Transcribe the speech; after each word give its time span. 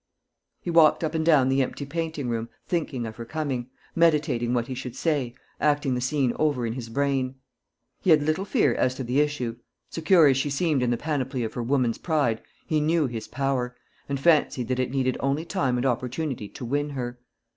He 0.61 0.71
walked 0.71 1.03
up 1.03 1.13
and 1.13 1.23
down 1.23 1.47
the 1.49 1.61
empty 1.61 1.85
painting 1.85 2.27
room, 2.27 2.49
thinking 2.65 3.05
of 3.05 3.17
her 3.17 3.23
coming, 3.23 3.69
meditating 3.95 4.51
what 4.51 4.65
he 4.65 4.73
should 4.73 4.95
say, 4.95 5.35
acting 5.59 5.93
the 5.93 6.01
scene 6.01 6.33
over 6.39 6.65
in 6.65 6.73
his 6.73 6.89
brain. 6.89 7.35
He 8.01 8.09
had 8.09 8.23
little 8.23 8.43
fear 8.43 8.73
as 8.73 8.95
to 8.95 9.03
the 9.03 9.19
issue. 9.19 9.57
Secure 9.91 10.25
as 10.25 10.37
she 10.37 10.49
seemed 10.49 10.81
in 10.81 10.89
the 10.89 10.97
panoply 10.97 11.43
of 11.43 11.53
her 11.53 11.61
woman's 11.61 11.99
pride, 11.99 12.41
he 12.65 12.81
knew 12.81 13.05
his 13.05 13.27
power, 13.27 13.75
and 14.09 14.19
fancied 14.19 14.69
that 14.69 14.79
it 14.79 14.89
needed 14.89 15.17
only 15.19 15.45
time 15.45 15.77
and 15.77 15.85
opportunity 15.85 16.49
to 16.49 16.65
win 16.65 16.89
her. 16.89 17.19